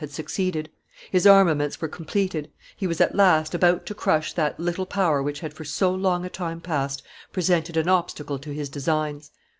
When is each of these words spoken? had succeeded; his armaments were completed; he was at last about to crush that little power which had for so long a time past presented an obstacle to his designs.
had 0.01 0.09
succeeded; 0.11 0.67
his 1.11 1.27
armaments 1.27 1.79
were 1.79 1.87
completed; 1.87 2.49
he 2.75 2.87
was 2.87 2.99
at 2.99 3.13
last 3.13 3.53
about 3.53 3.85
to 3.85 3.93
crush 3.93 4.33
that 4.33 4.59
little 4.59 4.87
power 4.87 5.21
which 5.21 5.41
had 5.41 5.53
for 5.53 5.63
so 5.63 5.93
long 5.93 6.25
a 6.25 6.29
time 6.29 6.59
past 6.59 7.03
presented 7.31 7.77
an 7.77 7.87
obstacle 7.87 8.39
to 8.39 8.51
his 8.51 8.67
designs. 8.67 9.29